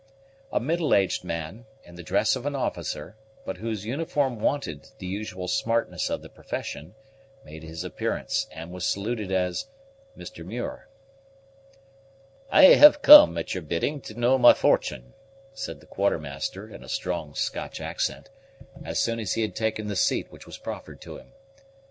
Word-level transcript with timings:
A 0.51 0.59
middle 0.59 0.95
aged 0.95 1.23
man, 1.23 1.67
in 1.83 1.93
the 1.93 2.01
dress 2.01 2.35
of 2.35 2.47
an 2.47 2.55
officer, 2.55 3.15
but 3.45 3.57
whose 3.57 3.85
uniform 3.85 4.39
wanted 4.39 4.87
the 4.97 5.05
usual 5.05 5.47
smartness 5.47 6.09
of 6.09 6.23
the 6.23 6.27
profession, 6.29 6.95
made 7.45 7.61
his 7.61 7.83
appearance, 7.83 8.47
and 8.51 8.71
was 8.71 8.83
saluted 8.83 9.31
as 9.31 9.67
"Mr. 10.17 10.43
Muir." 10.43 10.87
"I 12.49 12.63
have 12.73 13.03
come 13.03 13.33
sir, 13.35 13.39
at 13.41 13.53
your 13.53 13.61
bidding, 13.61 14.01
to 14.01 14.19
know 14.19 14.39
my 14.39 14.55
fortune," 14.55 15.13
said 15.53 15.81
the 15.81 15.85
Quartermaster, 15.85 16.67
in 16.67 16.83
a 16.83 16.89
strong 16.89 17.35
Scotch 17.35 17.79
accent, 17.79 18.31
as 18.83 18.97
soon 18.99 19.19
as 19.19 19.33
he 19.33 19.43
had 19.43 19.55
taken 19.55 19.85
the 19.85 19.95
seat 19.95 20.31
which 20.31 20.47
was 20.47 20.57
proffered 20.57 20.99
to 21.01 21.19
him. 21.19 21.31